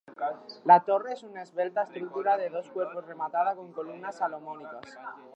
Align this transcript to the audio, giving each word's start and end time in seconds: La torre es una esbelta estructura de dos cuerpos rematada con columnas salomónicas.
La 0.65 0.83
torre 0.83 1.13
es 1.13 1.21
una 1.21 1.43
esbelta 1.43 1.83
estructura 1.83 2.35
de 2.35 2.49
dos 2.49 2.67
cuerpos 2.71 3.05
rematada 3.05 3.55
con 3.55 3.71
columnas 3.71 4.15
salomónicas. 4.17 4.97